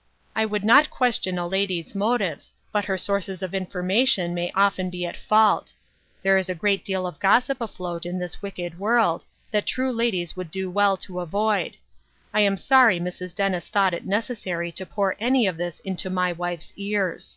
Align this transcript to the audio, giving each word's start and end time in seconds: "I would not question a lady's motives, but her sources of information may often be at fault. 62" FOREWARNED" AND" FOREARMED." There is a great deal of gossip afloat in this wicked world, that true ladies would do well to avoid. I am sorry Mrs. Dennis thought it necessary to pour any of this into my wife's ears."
"I 0.34 0.46
would 0.46 0.64
not 0.64 0.88
question 0.88 1.38
a 1.38 1.46
lady's 1.46 1.94
motives, 1.94 2.54
but 2.72 2.86
her 2.86 2.96
sources 2.96 3.42
of 3.42 3.52
information 3.52 4.32
may 4.32 4.50
often 4.54 4.88
be 4.88 5.04
at 5.04 5.18
fault. 5.18 5.74
62" 6.22 6.22
FOREWARNED" 6.22 6.24
AND" 6.24 6.24
FOREARMED." 6.24 6.24
There 6.24 6.38
is 6.38 6.48
a 6.48 6.60
great 6.60 6.84
deal 6.86 7.06
of 7.06 7.18
gossip 7.18 7.60
afloat 7.60 8.06
in 8.06 8.18
this 8.18 8.40
wicked 8.40 8.78
world, 8.78 9.26
that 9.50 9.66
true 9.66 9.92
ladies 9.92 10.34
would 10.34 10.50
do 10.50 10.70
well 10.70 10.96
to 10.96 11.20
avoid. 11.20 11.76
I 12.32 12.40
am 12.40 12.56
sorry 12.56 12.98
Mrs. 12.98 13.34
Dennis 13.34 13.68
thought 13.68 13.92
it 13.92 14.06
necessary 14.06 14.72
to 14.72 14.86
pour 14.86 15.14
any 15.20 15.46
of 15.46 15.58
this 15.58 15.80
into 15.80 16.08
my 16.08 16.32
wife's 16.32 16.72
ears." 16.76 17.36